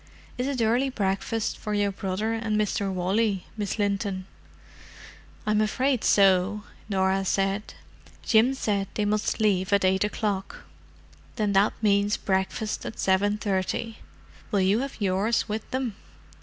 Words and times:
Is 0.35 0.47
it 0.47 0.63
early 0.63 0.89
breakfast 0.89 1.59
for 1.59 1.75
your 1.75 1.91
brother 1.91 2.33
and 2.33 2.59
Mr. 2.59 2.91
Wally, 2.91 3.45
Miss 3.55 3.77
Linton?" 3.77 4.25
"I'm 5.45 5.61
afraid 5.61 6.03
so," 6.03 6.63
Norah 6.89 7.23
said. 7.23 7.75
"Jim 8.23 8.55
said 8.55 8.87
they 8.95 9.05
must 9.05 9.39
leave 9.39 9.71
at 9.71 9.85
eight 9.85 10.03
o'clock." 10.03 10.63
"Then 11.35 11.53
that 11.53 11.73
means 11.83 12.17
breakfast 12.17 12.83
at 12.83 12.97
seven 12.97 13.37
thirty. 13.37 13.99
Will 14.49 14.61
you 14.61 14.79
have 14.79 14.99
yours 14.99 15.47
with 15.47 15.69
them?" 15.69 15.93